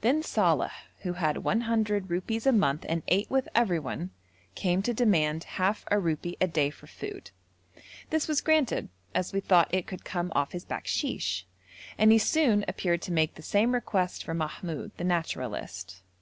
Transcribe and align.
Then 0.00 0.22
Saleh, 0.22 0.72
who 1.00 1.12
had 1.12 1.44
100 1.44 2.08
rupees 2.08 2.46
a 2.46 2.52
month 2.52 2.86
and 2.88 3.02
ate 3.08 3.28
with 3.30 3.50
everyone, 3.54 4.12
came 4.54 4.80
to 4.80 4.94
demand 4.94 5.44
half 5.44 5.84
a 5.90 6.00
rupee 6.00 6.38
a 6.40 6.46
day 6.48 6.70
for 6.70 6.86
food; 6.86 7.32
this 8.08 8.26
was 8.26 8.40
granted, 8.40 8.88
as 9.14 9.34
we 9.34 9.40
thought 9.40 9.68
it 9.70 9.86
could 9.86 10.06
come 10.06 10.32
off 10.34 10.52
his 10.52 10.64
bakshish, 10.64 11.44
and 11.98 12.12
he 12.12 12.18
soon 12.18 12.64
appeared 12.66 13.02
to 13.02 13.12
make 13.12 13.34
the 13.34 13.42
same 13.42 13.74
request 13.74 14.24
for 14.24 14.32
Mahmoud, 14.32 14.92
the 14.96 15.04
naturalist. 15.04 16.00